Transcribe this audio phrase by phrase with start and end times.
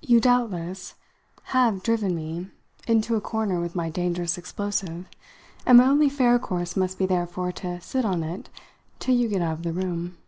[0.00, 0.94] You doubtless
[1.46, 2.52] have driven me
[2.86, 5.06] into a corner with my dangerous explosive,
[5.66, 8.48] and my only fair course must be therefore to sit on it
[9.00, 10.18] till you get out of the room.